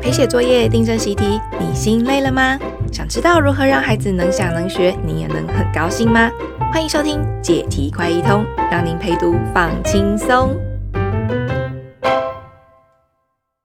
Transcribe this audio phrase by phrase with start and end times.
[0.00, 2.58] 陪写作业、订正习题，你心累了吗？
[2.92, 6.30] 想知道如何让孩子能想能学，你也能很高兴吗？
[6.72, 10.56] 欢迎收听解题快一通，让您陪读放轻松。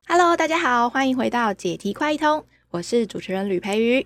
[0.07, 4.05] Hello，大家好，欢迎回到解题快一通，我是主持人吕培瑜。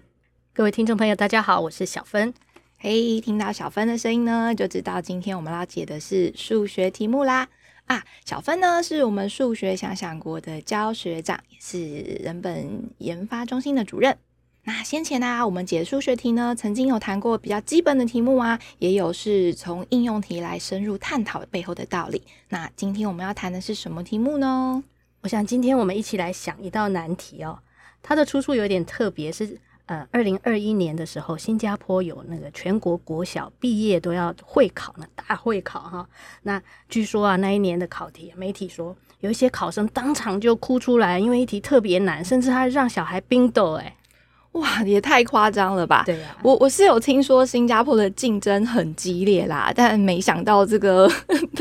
[0.53, 2.33] 各位听众朋友，大家好，我是小芬。
[2.77, 7.47] 嘿，听到小芬的声音呢，就知道今天我们要解的是数学题目啦。
[7.85, 14.17] 啊，小芬呢是我们数学想想国的教学长，也是人本研发中心的主任。
[14.63, 22.23] 那先前呢、我们解数学题呢，曾经有谈过比较基本的题目啊，也有是从应用题来深入探讨背后的道理。
[22.49, 24.83] 那今天我们要谈的是什么题目呢？
[25.21, 27.59] 我想今天我们一起来想一道难题哦，
[28.01, 29.59] 它的出处有点特别，是。
[29.87, 36.07] 呃，二零二一年的时候，新加坡有那个全国国小毕业都要会考呢，大会考哈。
[36.41, 43.73] 那据说啊，那一年的考题，媒体说有一些考生当场就哭出来，因为一题特别难，甚至他让小孩冰斗。
[43.73, 43.95] 哎，
[44.53, 46.01] 哇，也太夸张了吧？
[46.05, 51.07] 对呀、啊，我我是有听说新加坡的竞争很激烈啦，但没想到这个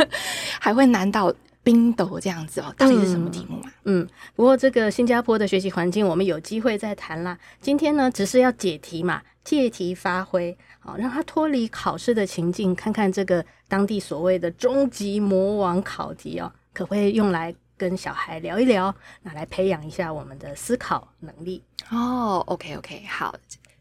[0.59, 1.31] 还会难到。
[1.65, 3.73] 冰斗这样子哦，到底是什么题目啊？
[3.85, 7.37] 嗯，嗯，不过这个新加坡的学习环境，我们有机会再谈啦。
[7.61, 22.45] 今天呢，只是要解题嘛，借题发挥，好，让他脱离考试的情境，看看这个当地所谓的终极魔王考题哦，可不可以用来跟小孩聊一聊，拿来培养一下我们的思考能力哦。
[22.47, 23.35] OK OK，好，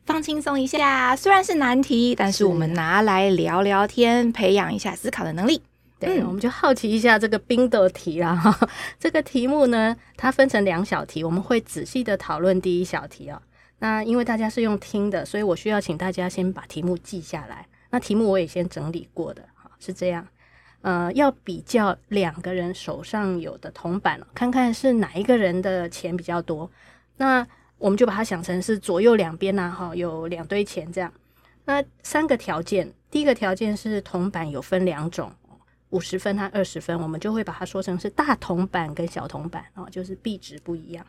[0.06, 5.62] 放轻松一下，虽然是难题，但是我们拿来聊聊天，培养一下思考的能力。
[6.06, 8.36] 对，我们就好奇一下这个冰的题啦。
[8.36, 13.42] 哈， 这个题目呢，它分成两小题，我们会仔细的讨论第一小题哦。
[13.80, 17.68] 那因为大家是用听的，所以我需要请大家先把题目记下来。
[17.90, 20.26] 那题目我也先整理过的，哈，是这样。
[20.82, 26.70] 呃，要比较两个人手上有的铜板，看看是哪一个人的钱比较多。
[27.18, 27.46] 那
[27.78, 31.12] 我们就把它想成是左右两边呢，哈，有两堆钱这样。
[31.66, 35.32] 那三个条件，第一个条件是铜板有分两种。
[35.94, 41.06] 五十分和二十分，我们就会把它说成是大铜板跟小铜板哦，就是币值不一样。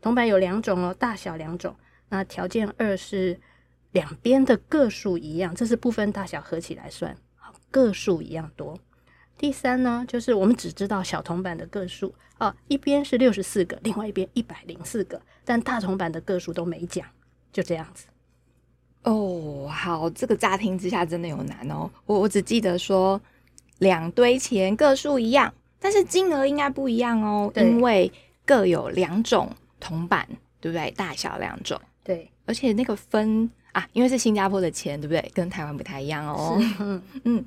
[0.00, 1.74] 铜板有两种哦，大小两种。
[2.08, 3.36] 那条件二是
[3.90, 7.16] 两边的个数一样，这是部分大小合起来算，
[7.72, 8.78] 个数一样多。
[9.36, 17.04] 第三呢，就是我们只知道小铜板的个数哦，一边是六十四个，另外一边一百零四个，但大铜板的个数都没讲，
[17.52, 18.06] 就这样子。
[19.02, 21.90] 哦，好，这个乍听之下真的有难哦。
[22.06, 23.20] 我我只记得说。
[23.78, 28.10] 两堆钱个数一样，但是金额应该不一样哦，因为
[28.46, 30.26] 各有两种铜板，
[30.60, 30.90] 对不对？
[30.92, 35.30] 大小两种，对，而且那个分啊，因为是新加坡的钱，对不对？
[35.34, 36.56] 跟台湾不太一样哦。
[36.78, 37.44] 嗯嗯。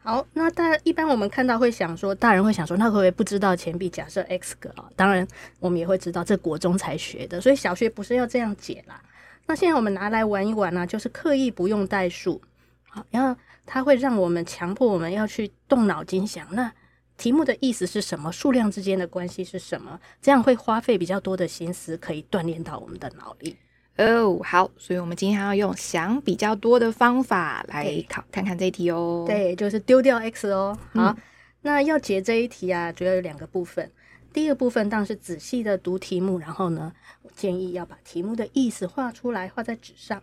[0.00, 4.88] 好，那大家一般我们看到会想说，大人会想说，那会不会不知道钱币假设 x 个啊？
[4.96, 5.26] 当然，
[5.60, 9.02] 我们也会知道，这国中才学的，所以小学不是要这样解啦。
[9.46, 12.40] 那现在我们拿来玩一玩呢、啊，就是刻意不用代数，
[12.88, 13.38] 好，然后。
[13.70, 16.72] 它会让我们强迫我们要去动脑筋想，那
[17.18, 18.32] 题目的意思是什么？
[18.32, 20.00] 数量之间的关系是什么？
[20.22, 23.54] 这样会花费比较多的心思，可以锻炼到我们的脑力。
[23.98, 29.24] 哦，好，所以我们今天要用想比较多的方法来考，看看这一题哦。
[29.26, 30.74] 对，就是丢掉 x 哦。
[30.94, 31.16] 好，嗯、
[31.60, 33.90] 那要解这一题啊，主要有两个部分。
[34.32, 36.92] 第一个部分当然是仔细的读题目，然后呢，
[37.22, 40.22] 我建议要把题目的意思画出来，画在纸上。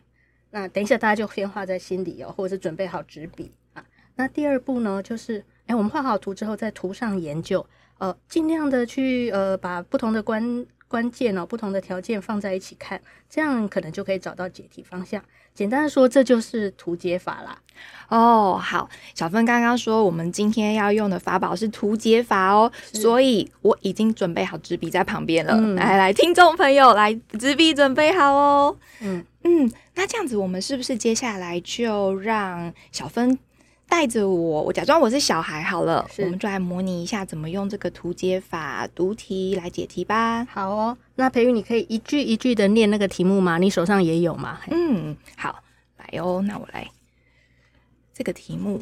[0.56, 3.84] 那等一下，大家就先画在心里哦，或者是准备好纸笔啊。
[4.16, 7.68] 那第二步呢，就是哎，我们画好图之后，在图上研究，
[7.98, 15.22] 呃，尽量的去呃，把不同的关关键哦，不同的条件放在一起看，这样可能就可以找到解题方向。
[15.54, 17.58] 简单的说，这就是图解法啦。
[18.10, 25.54] 哦，好，小芬刚刚说我们今天要用的法宝是图解法哦，所以我已经准备好纸笔在旁边了。
[25.56, 28.78] 嗯、来来，听众朋友，来纸笔准备好哦。
[29.00, 33.38] 嗯嗯，那这样子，我们是不是接下来就让小芬
[33.88, 40.44] 带着我，我假装我是小孩好了，我们就来模拟一下怎么用这个图解法读题来解题吧。
[40.46, 43.58] 好哦，那培瑜，你可以一句一句的念那个题目吗？
[43.58, 44.60] 你手上也有吗？
[44.70, 45.64] 嗯，好，
[45.98, 46.90] 来哦，那我来
[48.14, 48.82] 这个题目。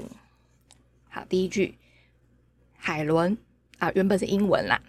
[1.09, 1.77] 好，第一句，
[2.75, 3.37] 海伦
[3.77, 4.81] 啊，原本是英文啦。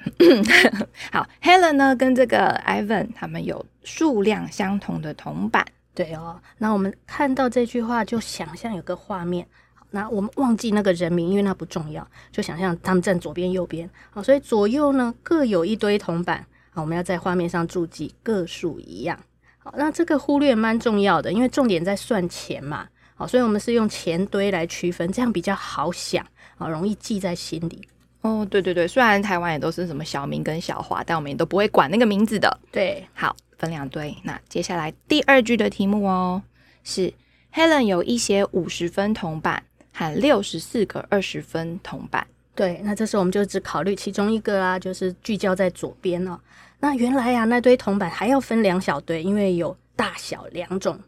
[1.12, 5.66] 好，Helen 呢跟这个 Ivan 他们有数量相同的铜板。
[5.94, 9.46] 对哦，那我们看到这句话就想象有个画面。
[9.94, 19.16] 那我们忘记那个人名，因为那不重要，就想象他们站左边、右边，好，所以左右呢各有一堆铜板，好，我们要在画面上注记个数一样，
[19.58, 26.26] 好，那这个忽略蛮重要的，因为重点在算钱嘛，好，所以我们是用钱堆来区分，这样比较好想，
[26.56, 27.80] 好，容易记在心里。
[28.22, 32.58] 哦，对对对，虽然台湾也都是什么小明跟小华，但我们也都不会管那个名字的。
[32.72, 34.16] 对，好，分两堆。
[34.24, 36.42] 那接下来第二句的题目哦，
[36.82, 37.12] 是
[37.52, 39.62] Helen 有一些五十分铜板
[39.94, 42.26] 和六十四个二十分铜板。
[42.54, 46.38] 对，那这时候我们就只考虑其中一个啊，就是聚焦在左边哦。
[46.80, 51.00] 那原来啊，那堆铜板还要分两小堆，因为有大小两种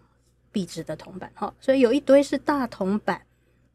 [0.50, 3.20] 币值的铜板哈，所以有一堆是大铜板，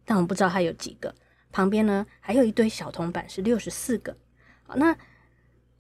[0.03, 1.13] 但我们不知道它有几个。
[1.51, 4.15] 旁边呢，还有一堆小铜板是六十四个。
[4.63, 4.95] 好，那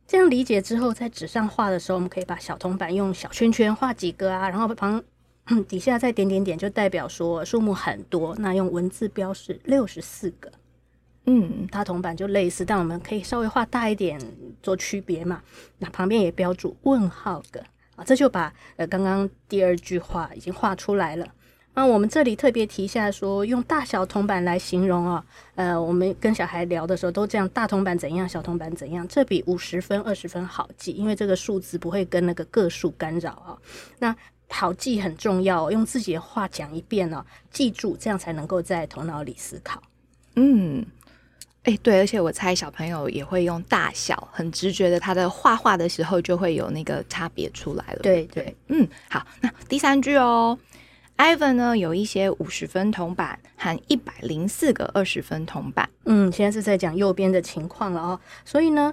[0.05, 5.01] 这样理解之后，在纸上画的时候，我们可以把小铜板用小圈圈画几个啊，然后旁
[5.67, 8.35] 底下再点点点，就代表说数目很多。
[8.39, 10.51] 那用文字标示六十四个。
[11.25, 14.19] 嗯，大铜板就类似，但我们可以稍微画大一点
[14.63, 15.41] 做区别嘛。
[15.77, 17.63] 那旁边也标注问号个
[17.95, 21.27] 啊，这就把呃刚刚第二句话已经画出来了。
[21.73, 25.23] 那我们这里特别提一下说，用大小铜板来形容啊，
[25.55, 33.57] 呃，我们跟小孩聊的时候都这样，大铜板怎样，小铜板怎样，这比五十分、二十分好记，因为这个数字不会跟那个个数干扰啊。
[33.99, 34.13] 那
[34.51, 39.81] 好记很重要，用自己的话讲一遍哦，记住，这样才能够在头脑里思考。
[40.35, 40.85] 嗯。
[41.63, 47.99] 哎，对，而且我猜小朋友也会用大小，很直觉的，他的画画的时候就会有那个差别出来了。
[48.01, 50.57] 对对，嗯，好，那第三句哦
[51.17, 55.87] ，Ivan 呢有一些五十分铜板和一百零四个二十分铜板。
[56.05, 58.91] 嗯，现在是在讲右边的情况了哦，所以呢，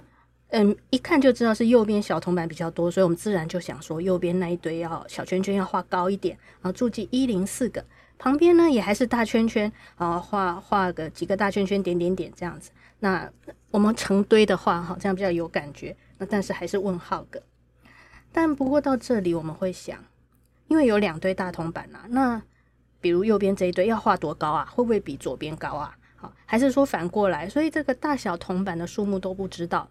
[0.49, 7.85] 嗯，一看就知道是右边小铜板比较多，所以我们自然就想说右边那一堆要小圈圈要画高一点，然后注记一零四个。
[8.17, 12.71] 旁边呢也还是大圈圈啊，画画个几个大圈圈，点点点这样子。
[12.99, 13.31] 那
[13.71, 15.95] 我们成堆的画，哈，这样比较有感觉。
[16.17, 17.41] 那但是还是问号个。
[18.31, 20.03] 但不过到这里我们会想，
[20.67, 22.41] 因为有两堆大铜板啊，那
[22.99, 24.65] 比如右边这一堆要画多高啊？
[24.65, 25.95] 会不会比左边高啊？
[26.17, 27.47] 好，还是说反过来？
[27.47, 29.89] 所以这个大小铜板的数目都不知道，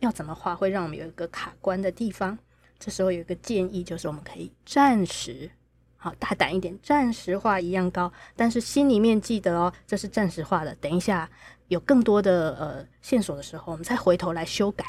[0.00, 2.38] 要怎么画会让我们有一个卡关的地方。
[2.78, 5.50] 这时候有一个建议，就是我们可以暂时。
[5.96, 10.74] 好，大胆一点，暂时画一样高，但是心里面记得哦，这是暂时画的。
[10.76, 11.28] 等一下
[11.68, 14.84] 有更多的呃线索的时候，我们再回头来修改。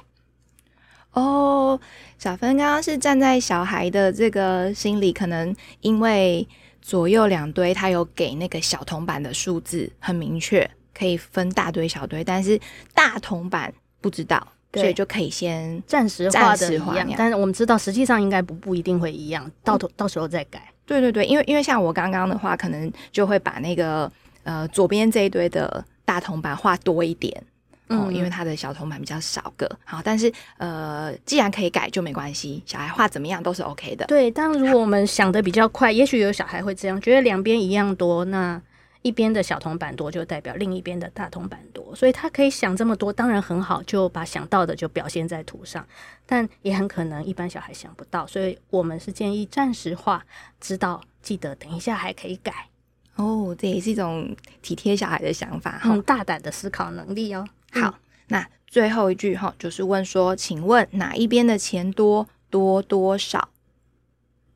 [1.13, 1.79] 哦，
[2.19, 6.47] 小芬刚刚是站在小孩的这个心里，可能因为
[6.81, 12.59] 左右两堆他有给那个小铜板的数字很明确，可以分大堆小堆，但是
[12.93, 14.45] 大铜板不知道。
[14.77, 20.61] 所以就可以先暂时画的一样，但是我们知道实际上应该不不一定会一样，到头到时候再改。
[20.85, 24.09] 对对对，因为因为像我刚刚的话，可能就会把那个
[24.43, 27.43] 呃左边这一堆的大铜板画多一点，
[27.89, 29.69] 嗯，嗯，因为它的小铜板比较少个。
[29.83, 34.05] 好，但是呃既然可以改就没关系，小孩画怎么样都是 OK 的。
[34.05, 38.61] 对，但如果我们想的比较快，也许有小孩会这样觉得两边一样多，那。
[39.01, 45.85] 一边的小铜板多，就代表另一边的大铜板多，所以他可以想这么多，当然很好，就把想到的就表现在图上。
[46.25, 50.25] 但也很可能一般小孩想不到，所以我们是建议暂时画，
[50.59, 52.67] 知道记得等一下还可以改。
[53.15, 57.47] 哦，这也是一种体贴小孩的想法，很大胆的思考能力哦。
[57.71, 57.93] 好，嗯、
[58.27, 63.49] 那最后一句哈，就是问说，请问哪一边的钱多多多少？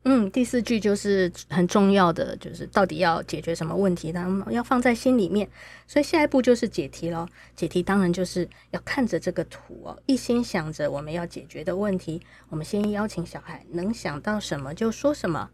[0.04, 5.48] 嗯，第四句就是很重要的，就是到底要解决什么问题，那要放在心里面。
[5.86, 7.28] 所以下一步就是解题喽。
[7.54, 12.20] 解题当然就是要看着这个图哦，一心想着我们要解决的问题。
[12.48, 15.50] 我们先邀请小孩能想到什么就说什么。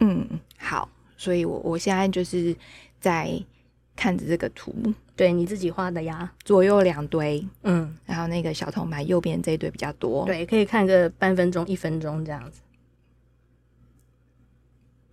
[0.00, 0.90] 嗯，好。
[1.16, 2.54] 所以我我现在就是
[3.00, 3.42] 在
[3.96, 4.72] 看着这个图，
[5.18, 12.60] 对你自己画的呀，左右两堆，嗯，然后那个小铜板右边这一堆比较多，对，可以看个半分钟、一分钟这样子。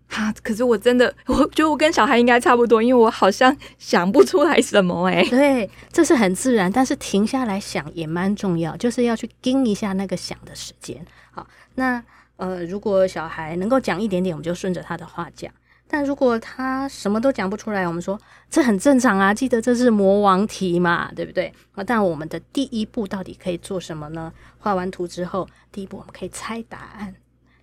[0.08, 5.24] 哈，可是我真的， 我觉得我跟小孩应该差不多，因为我好像想不出来什么哎。
[5.28, 11.04] 对，这是很自然，但是停下来想也蛮重要，就是要去盯一下那个想的时间。
[11.32, 12.04] 好，那
[12.36, 15.52] 呃，如果小孩能够讲一点点，我们就顺着他的话讲。
[15.88, 21.54] 但如果他什么都讲不出来，我们说这很正常啊，记得这是魔王题嘛，对不对？
[21.74, 24.34] 啊，但我们的第一步到底可以做什么呢？
[24.58, 27.14] 画完图之后，第一步我们可以猜答案，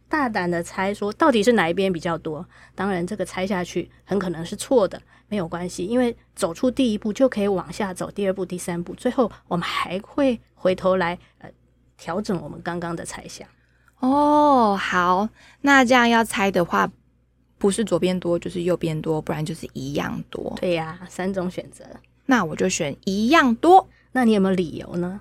[0.08, 2.46] 大胆的猜说到底是哪一边比较多。
[2.76, 11.50] 当然，这个猜下去很可能是错的，没有关系，因为走出第一步就可以往下走，第二步、第三步，最后我们还会回头来呃
[11.98, 13.46] 调整我们刚刚的猜想。
[13.98, 15.28] 哦，好，
[15.62, 16.88] 那这样要猜的话。
[17.62, 20.52] 不是左边多就是右边多，不然就是一样多。
[20.60, 21.84] 对呀，三种选择，
[22.26, 23.88] 那我就选一样多。
[24.10, 25.20] 那你有没有理由呢？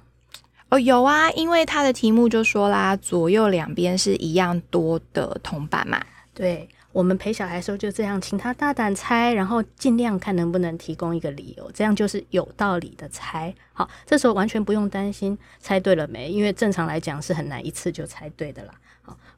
[0.70, 6.04] 哦，有啊，因为他的题目就说啦，左右两边是一样多的铜板嘛。
[6.34, 13.54] 对，我们陪小孩的时候就这样，请他大胆猜，然后尽量看能不能提供一个理由，这样就是有道理的猜。
[13.72, 18.74] 好，这时候完全不用担心猜对了没，因为正常来讲是很难一次就猜对的啦。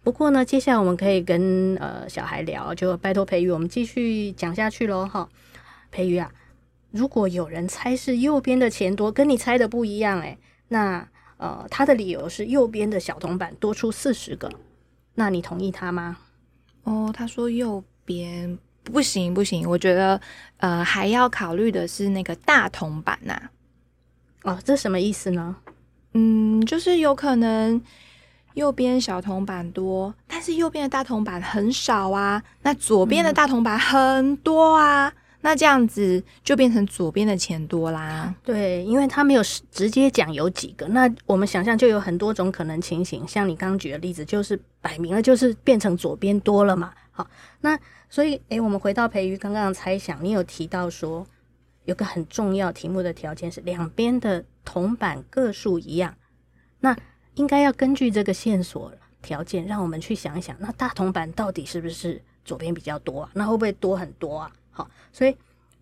[0.04, 5.06] 好，不过呢，接下来我们可以跟呃小孩聊，就拜托培育，我们继续讲下去喽。
[5.08, 5.30] 哈，
[5.92, 6.30] 培育啊，
[6.92, 11.08] 如果有人猜是右边的钱多，跟你猜的不一样，诶，那
[11.38, 14.52] 呃他的理由是右边的小铜板多出四十个，
[15.16, 16.18] 那你同意他吗？
[16.84, 20.20] 哦，他说右边不行不行，我觉得
[20.58, 23.52] 呃还要考虑的是那个大铜板呐、啊。
[24.44, 25.56] 哦，这什么意思呢？
[26.14, 27.82] 嗯，就是有可能
[28.54, 32.42] 右边小铜板多，但是右边的大铜板很少啊。
[32.62, 38.34] 那左边的大铜板很多啊，嗯、那这样子就变成左边的钱多啦。
[38.44, 39.42] 对，因为他没有
[39.72, 43.28] 直接讲有几个，那我们想象就有很多种可能情形。
[43.28, 44.60] 像你刚刚举的例子，就是。
[44.84, 47.26] 摆明了就是变成左边多了嘛，好，
[47.62, 47.80] 那
[48.10, 51.26] 所以诶，我们回到培瑜刚刚的猜想，你有提到说
[51.86, 56.14] 有个很重要题目的条件是两边的铜板个数一样，
[56.82, 56.94] 那
[57.36, 63.30] 应该要根据这个线索条件，让我们去想一想，那大铜板到底是不是左边比较多啊？
[63.34, 64.52] 那会不会多很多啊？
[64.72, 65.36] 好，所以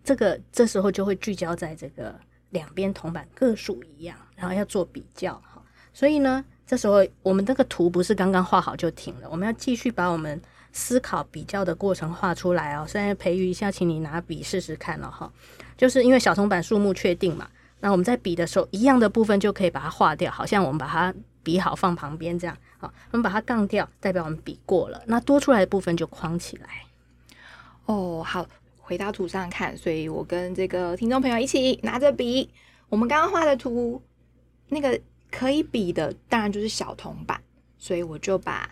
[0.04, 2.14] 这个这时候就会聚焦在这个
[2.50, 6.44] 两边铜板个数一样，然后要做比较，好，所以呢。
[6.64, 10.40] 这时候，我们这个图不是刚刚画好就停了，我们要继续把我们
[10.72, 12.86] 思考比较的过程画出来哦。
[12.88, 15.30] 现在培育一下，请你拿笔试试看了哈。
[15.76, 22.56] 就是因为小铜板数目确定嘛，那我们在比的时候，一样的部分就可以把它划掉，好像我们把它比好放旁边这样。
[22.78, 25.02] 好，我们把它杠掉，代表我们比过了。
[25.06, 26.66] 那多出来的部分就框起来。
[27.86, 28.46] 哦，好，
[28.78, 29.76] 回到图上看。
[29.76, 32.50] 所以我跟这个听众朋友一起拿着笔，
[32.88, 34.02] 我们刚刚画的图
[34.68, 35.00] 那个。
[35.34, 37.42] 可以比的当然就是小铜板，
[37.78, 38.68] 所以我就把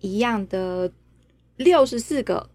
[0.00, 0.92] 一样的
[1.56, 2.46] 六十四个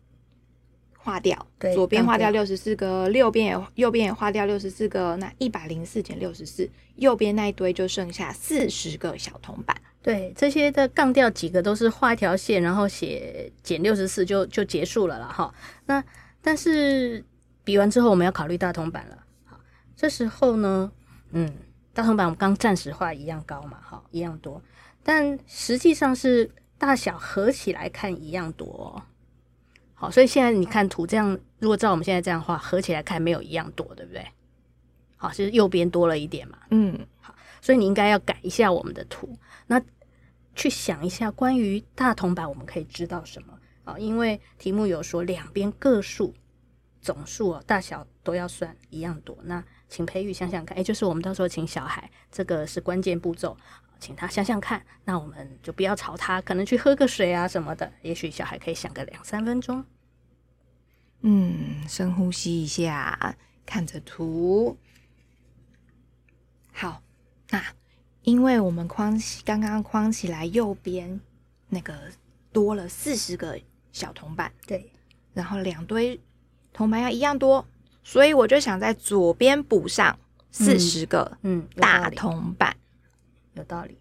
[1.09, 9.75] 划掉，对，左边划掉六十四个，右边也右边也划掉六十四个，那一百零四减六十四，右边那一堆就剩下四十个小铜板。
[10.03, 15.51] 对，这些的杠掉几个都是画一条线，然后写减六十四就就结束了了哈。
[15.87, 16.03] 那
[16.41, 17.25] 但是
[17.63, 19.59] 比完之后我们要考虑大铜板了，好，
[19.95, 20.91] 这时候呢，
[21.31, 21.51] 嗯。
[21.91, 24.61] 大铜板我们刚暂时画一样高嘛，哈，一样多，
[25.03, 29.03] 但实际上是大小合起来看一样多哦，
[29.99, 34.25] 好，所以现在你看图这样，如果照我们现在这样画，合起来看没有一样多，对不对？
[35.17, 39.37] 好，是右边多了一点嘛，嗯，好，所以你应该要改一下我们的图，
[39.67, 39.81] 那
[40.55, 43.53] 去想一下关于大铜板我们可以知道什么
[43.83, 43.99] 啊？
[43.99, 46.33] 因为题目有说两边个数
[47.01, 49.63] 总数哦，大小都要算一样多，那。
[49.91, 53.57] 请培育想想看，哎，就是我们到时候请小孩，这个是关键步骤，
[53.99, 54.85] 请他想想看。
[55.03, 57.91] 那我们就不要吵他，可能去喝个水啊什么的。
[58.03, 59.83] 也许小孩可以想个两三分钟。
[61.21, 64.77] 嗯，深呼吸一下，看着图。
[66.71, 67.01] 好，
[67.49, 67.59] 那
[68.21, 71.19] 因为我们框起刚刚框起来右边
[71.69, 71.95] 那个
[72.53, 73.59] 多了四十个
[73.91, 74.91] 小铜板，对，
[75.33, 76.21] 然后两堆
[76.71, 77.65] 铜板要一样多。
[78.11, 80.17] 所以我就想在左边补上
[80.49, 82.75] 四十个嗯大铜板，
[83.53, 83.99] 有道理，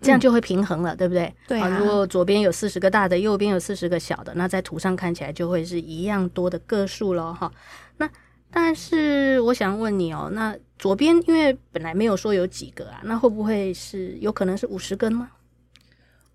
[0.00, 1.32] 这样就会平衡了，嗯、对不对？
[1.46, 1.78] 对啊。
[1.78, 7.52] 如果左边有四十个大的，右边有四十个小的，那在图上看起来就会是一样多的个数喽，哈。
[7.98, 8.10] 那
[8.50, 15.30] 但是我想问你哦，那左边因为本来没有说有几个啊，那会不会是有可能是五十根吗？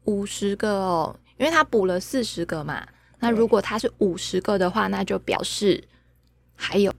[0.05, 2.87] 五十个哦，因为他补了四十个嘛。
[3.19, 5.83] 那如果他是五十个的话，那就表示。
[6.55, 6.93] 还有，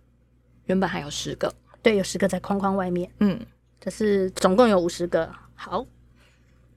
[0.66, 3.10] 原本还有十个，对，有十个在框框外面。
[3.20, 3.40] 嗯，
[3.80, 5.30] 这是总共有五十个。
[5.54, 5.86] 好，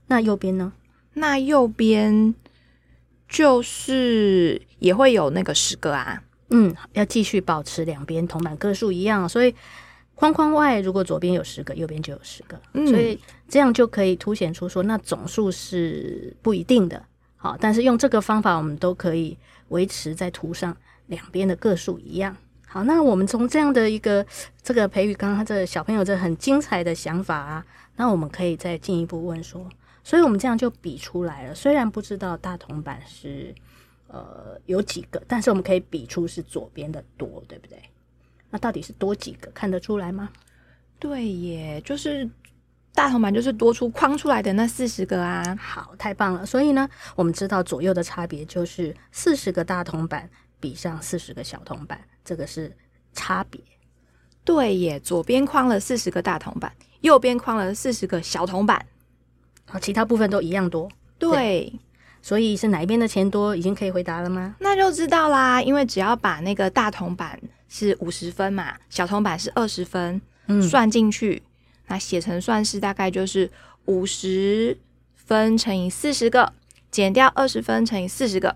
[0.07, 0.71] 那右边呢？
[1.13, 2.33] 那右边
[3.27, 6.23] 就是也会有那个十个啊。
[6.49, 9.53] 嗯，要继续保持两边铜板个数一样，所以
[10.15, 12.59] 框框外如果左边有十个，右边就有十个。
[12.73, 17.03] 嗯，所以这样就可以凸显出说，那总数是不一定的。
[17.35, 20.75] 好，但是用这个方法，我们都可以维持在图上
[21.07, 22.35] 两边的个数一样。
[22.71, 24.23] 好，那我们从这样的一个
[24.61, 29.67] 这个培育，刚刚他这个小朋友这很精彩的想法啊，那我们可以再进一步问说，
[30.03, 31.55] 所以我们这样就比出来了。
[31.55, 33.55] 虽然不知道大铜板是
[34.07, 37.81] 呃有几个，但是我们可以比出是左边的多，对不对？
[38.51, 40.29] 那到底是多几个，看得出来吗？
[40.99, 42.29] 对耶，就是
[42.93, 45.55] 大铜板就是多出框出来的那四十个啊。
[45.59, 46.45] 好，太棒了。
[46.45, 51.99] 所以呢，我们知道左右的差别就是四十个大铜板比上四十个小铜板。
[52.25, 52.75] 这个是
[53.11, 53.59] 差别，
[54.43, 58.85] 对耶，左边框了四十个大铜板，右边框了四十个小铜板，
[59.65, 60.87] 好，其他部分都一样多。
[61.17, 61.79] 对，对，
[62.21, 63.55] 所以是哪一边的钱多？
[63.55, 64.55] 已经可以回答了吗？
[64.59, 71.41] 那就知道啦，因为只要把那个大铜板是五十分嘛，小铜板是二十分，嗯，算进去，
[71.87, 73.49] 那写成算式大概就是
[73.85, 74.77] 五十
[75.15, 76.53] 分乘以四十个，
[76.91, 78.55] 减掉二十分乘以四十个，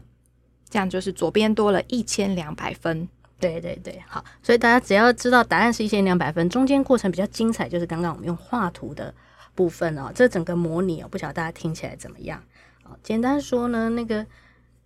[0.73, 3.07] 这样就是左边多了一千两百分。
[3.39, 9.13] 对对对，好，所以大家只要知道答案是一千两百分，中间过程比较精彩，就是刚刚我们用画图的
[9.53, 12.41] 部分哦，这整个模拟哦，不晓得大家听起来怎么样？
[12.85, 14.25] 哦，简单说呢，那个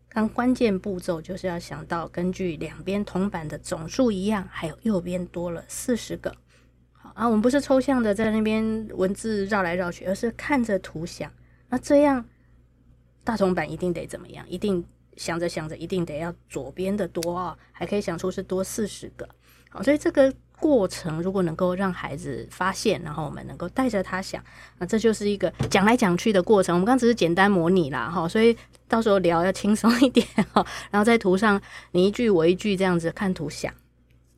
[0.10, 6.36] 刚关键步骤就是要想到根据两边铜板的总数一样，还有右边多了四十个。
[6.92, 11.32] 好啊，我们不是抽象的在那边文字绕来绕去，而是看着图想，
[11.70, 12.26] 那这样
[13.24, 14.44] 大铜板一定得怎么样？
[14.50, 14.84] 一定。
[15.18, 19.28] 想着想着，一定得要左边的多啊、哦，还可以想出是多四十个。
[19.70, 24.42] 好，所以这个过程如果能够让孩子发现，然后我们能够带着他想，
[24.78, 26.74] 那这就是一个讲来讲去的过程。
[26.74, 28.56] 我们刚只是简单模拟啦，哈，所以
[28.88, 30.66] 到时候聊要轻松一点哈。
[30.90, 33.74] 然后在图上你一句我一句这样子看图想。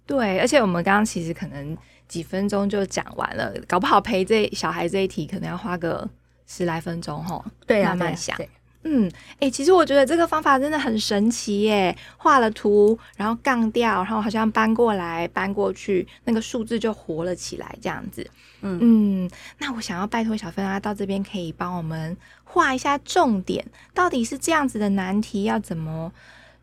[0.06, 6.10] 对，而且我们刚刚其实可能几分钟就讲完了，搞不好陪这小孩这一题可能要花个
[6.48, 7.46] 十来分钟哈。
[7.68, 8.36] 对啊，慢慢想。
[8.84, 11.94] 嗯，哎、欸，其实我觉得这个方法真的很神奇耶！
[12.16, 18.26] 画了图，然后杠掉，然后好像搬过来搬过去，那个数字就活了起来，这样子。
[18.62, 26.10] 嗯嗯，那我想要拜托小芬啊，到这边可以帮我们画一下重点，到底是这样子的难题要怎么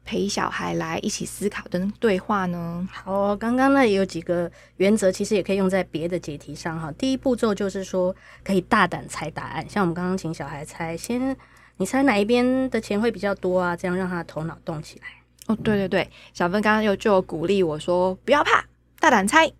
[0.07, 2.89] 陪小孩来一起思考跟对话呢？
[2.91, 6.91] 好，刚刚呢也有几个原则，其实也可以用在别的解题上哈。
[6.93, 11.37] 第一步骤就是说，可以大胆猜答案，像我们刚刚请小孩猜，先。
[11.79, 13.77] 你猜哪一边的钱会比较多啊？
[13.77, 15.07] 这样让他的头脑动起来。
[15.47, 18.65] 哦，对对对，小芬刚刚又就有鼓励我说：“不要怕，
[18.99, 19.51] 大胆猜，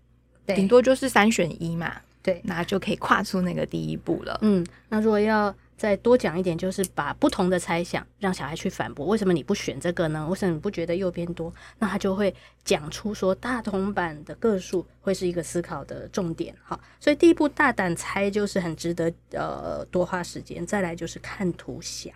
[0.47, 4.37] 顶多就是三选一嘛。”对，那就可以跨出那个第一步了。
[4.41, 5.53] 嗯，那如果要。
[5.77, 9.05] 再多讲一点，就是把不同的猜想让小孩去反驳。
[9.05, 10.27] 为什么你不选这个呢？
[10.27, 11.53] 为什么你不觉得右边多？
[11.77, 16.55] 那他就会讲出说大铜板的个数会是一个思考的重点。
[16.63, 20.65] 好，所以第一步大胆猜就是很值得呃多花时间。
[20.65, 22.11] 再来就是看图想。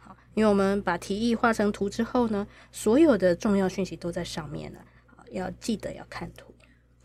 [0.00, 4.78] 好，因为我们把题意画成图之后呢，所有的重要讯息都在上面了。
[5.32, 6.54] 要记得要看图。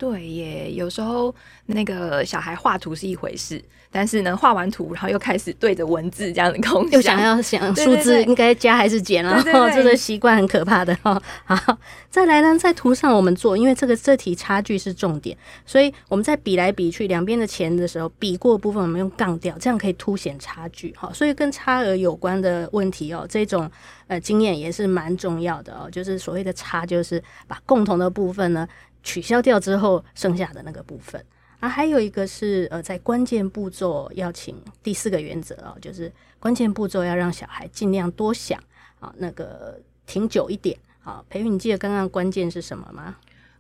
[0.02, 1.34] 对耶，有时候
[1.68, 9.40] 那个小孩画图是一回事，但是呢，画完图然后又开始对着文字这样的空想，又想要想数字应该加还是减啊？
[9.44, 11.22] 对对对，这个习惯很可怕的哈。
[11.46, 11.78] 好，
[12.10, 15.38] 再来呢，在图上我们做，因为这个这题差距是重点，
[15.68, 20.92] 所以我们在比来比去两边的钱的时候，比过部分我们用杠掉，这样可以凸显差距。
[20.98, 23.70] 哈，所以跟差额有关的问题哦，这种
[24.08, 25.88] 呃经验也是蛮重要的哦。
[25.92, 28.68] 就是所谓的差，就是把共同的部分呢。
[29.04, 31.24] 取消掉之后剩下的那个部分
[31.60, 38.60] 啊，还有一个是呃，在关键步骤要请第四个原则哦，就是关键步骤要让小孩尽量多想
[39.00, 41.24] 啊，那个停久一点啊。
[41.30, 43.16] 培育，你记得刚刚关键是什么吗？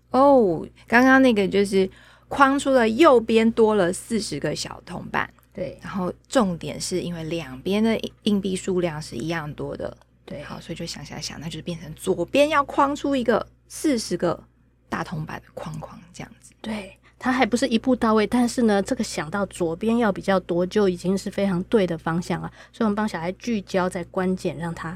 [0.09, 1.89] 哦，刚刚那个就是
[2.27, 14.43] 框出了右边多了四十个小铜板，对，然后重点是因为两边的硬币数量是一样多的，对，好，所以就想想想，那就是变成左边要框出一个四十个。
[14.91, 22.51] 大铜板的框框这样子，对，它还不是一步到位，但是呢，这个想到左边要比较多，就已经是非常对的方向了。
[22.73, 24.89] 所以，我们帮小孩聚焦在关键，让他，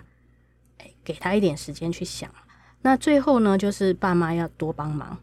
[0.80, 2.30] 哎，给他一点时间去想。
[2.82, 5.18] 那最后呢，就是爸妈要多帮忙。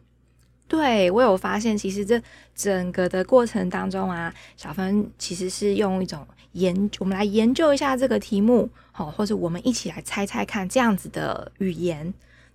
[0.67, 2.19] 对，我有发现，其实这
[2.55, 12.11] 整个的过程当中啊，小芬其实是用一种研，我们来研究一下这个题目，好，或者我们一起来猜猜看这样子的语言。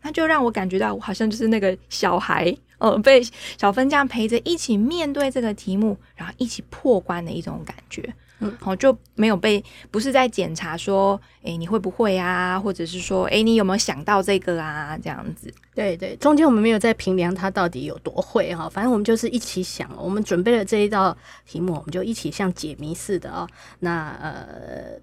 [0.08, 3.22] 那就让我感觉到，我好像就是那个小孩，呃，被
[3.58, 8.02] 小芬这样陪着一起面对这个题目，然后一起破关的一种感觉。
[8.38, 12.58] 嗯，好，就没有被不是在检查说，哎，你会不会啊？
[12.58, 14.96] 或者是说，哎，你有没有想到这个啊？
[14.96, 15.52] 这样子。
[15.74, 19.90] 对对，中间我们没有在评量他到底有多会哈，反正我们就是一起想。
[20.02, 23.46] 我们准备了这一道题目，我们就一起像解谜似的哦。
[23.80, 24.98] 那呃，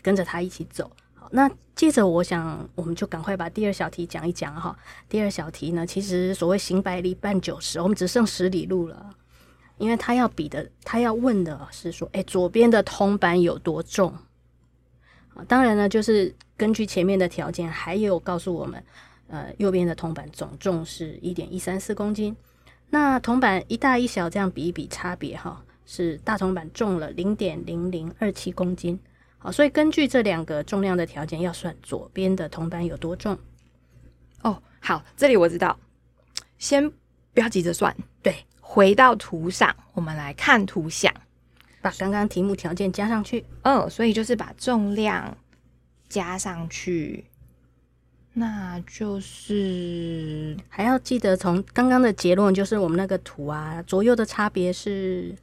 [0.00, 0.88] 跟着他一起走。
[1.30, 4.76] 那接着，我想我们就赶快把第二小题讲一讲哈。
[5.08, 9.14] 第二小题呢，其实所谓行百里半九十，我们只剩十里路了。
[9.76, 14.14] 因为他要比的，他要问的是说，哎，左边的铜板有多重？
[15.34, 18.84] 啊，当然呢，就是根据前面的条件，还有告诉我们，
[19.26, 22.36] 呃，右边的铜板总重是一点一三四公斤。
[22.90, 29.00] 那铜板一大一小这样比一比，差别哈，是大铜板重了零点零零二七公斤。
[29.44, 33.38] 好，所以根据这两个重量的条件，要算左边的铜板有多重。
[34.40, 35.78] 哦，好，这里我知道，
[36.56, 36.90] 先
[37.34, 41.12] 不要急着算，对，回到图上，我们来看图像，
[41.82, 43.44] 把刚刚题目条件加上去。
[43.64, 45.36] 嗯，所以就是把重量
[46.08, 47.26] 加上去，
[48.32, 55.36] 那就是还要记得从刚刚的结论，就是我们那个图啊，左右的差别是，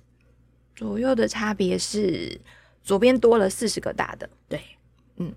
[0.75, 2.41] 左右的差别是
[2.83, 4.61] 左边多了四十个大的，对，
[5.17, 5.33] 嗯，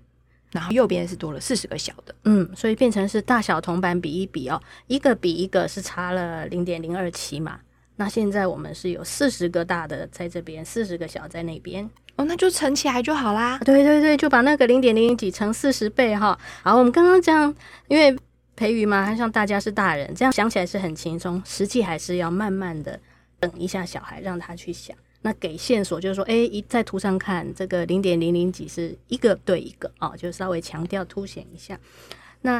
[0.51, 7.59] 然后右边是多了四十个小的，嗯，所以变成是大小铜板比一比哦，一个比一个是差了零点零二七嘛。
[7.97, 13.57] 那现在我们是有四十个大的在这边，四十个小在那边哦，那就乘起来就好啦。
[13.59, 16.37] 对对对，就把那个零点零零几乘四十倍哈。
[16.61, 17.55] 好，我们刚刚这样，
[17.87, 18.13] 因为
[18.57, 22.99] 培育嘛，还像大家是大人，这样想起来是很轻松，实际还是要慢慢的
[23.39, 24.95] 等一下小孩，让他去想。
[25.25, 31.79] 那给线索就是说，哎，一在图上看这个零点零零几是一个对一个哦，就稍微强调凸显一下。
[32.43, 32.59] 那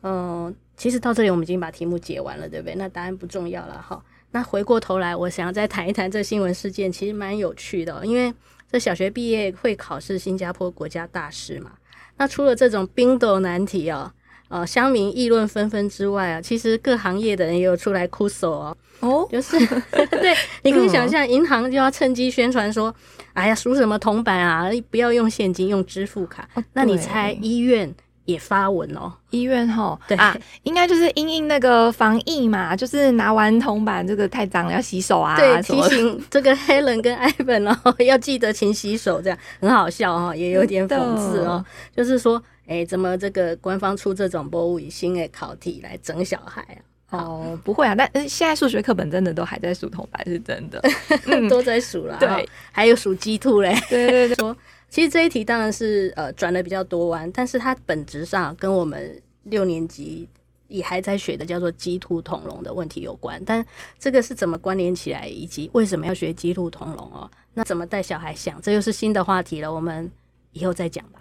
[0.00, 2.74] 嗯、呃，其实到这里我们已经把题目解完了，对不对？
[2.76, 4.02] 那答案不重要了哈。
[4.30, 8.32] 那回过头来，我想要再谈一谈这新闻事件，其实蛮有趣的，因为
[8.72, 11.72] 这小学毕业会考试新加坡国家大事嘛。
[12.16, 14.10] 那除了这种冰斗难题哦，
[14.48, 18.74] 呃，乡民议论纷纷之外啊，其实各行业的人也有出来哭诉哦。
[19.00, 19.58] 哦，就是
[20.10, 22.94] 对， 你可以想象，银行就要趁机宣传说
[23.34, 26.48] ：“哎呀，数什么铜板啊，不要用现金，用支付卡。
[26.54, 27.94] 哦”那你猜医院？
[28.24, 35.36] 也发文哦，医院吼，对啊，应该就是因应那个防疫嘛，就是拿完铜板这个太脏了，要洗手啊。
[35.36, 41.64] 对，提醒这个 Helen 跟 Ivan 哦， 要记得勤洗手，这样很好笑哈，也有点讽刺哦。
[41.96, 46.82] 就是说，哎，怎么这个官方出这种博物新的考题来整小孩啊？
[47.10, 50.82] 哦，不会啊，但现在数学课本真的都还在数铜板，是真的，
[51.48, 52.16] 都在数了。
[52.18, 53.74] 对，还有数鸡兔嘞。
[53.88, 54.56] 对对对，说。
[54.88, 60.26] 其实这一题当然是呃转的比较多弯，但是它本质上跟我们六年级
[60.68, 63.42] 也还在学的叫做鸡兔同笼的问题有关。
[63.44, 63.66] 但
[63.98, 67.28] 这个是怎么关联起来，以及为什么要学鸡兔同笼哦？
[67.52, 69.72] 那怎么带小孩想，这又是新的话题了。
[69.72, 70.08] 我们
[70.52, 71.18] 以后再讲吧。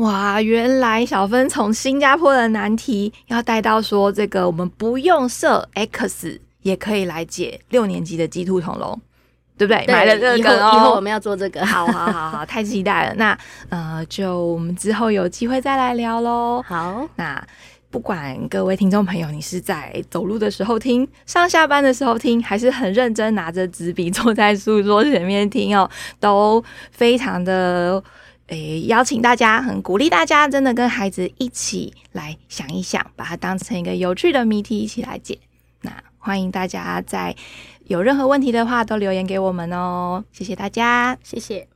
[0.00, 9.00] 哇，原来小芬从新加坡的难题要带到说这个，我们不用设 x 也可以来解六年级的鸡兔同笼。
[9.58, 9.84] 对不对？
[9.84, 13.14] 对买了这个，以后，以后我们要做这个， 好好好好，太期待了。
[13.16, 16.64] 那呃，就我们之后有机会再来聊喽。
[16.66, 17.46] 好，那
[17.90, 28.02] 不管各位听众朋友，你是在走路的时候听，上下班的时候听，还是很认真拿着纸笔坐在书桌前面听哦，都非常的
[28.50, 35.38] 诶，邀请大家，很鼓励大家，真的跟孩子一起来想一想，把它当成一个有趣的谜题，一起来解。
[35.82, 37.34] 那欢迎大家在。
[37.86, 40.24] 有任何问题的话，都留言给我们哦。
[40.30, 41.66] 谢谢大家，谢谢。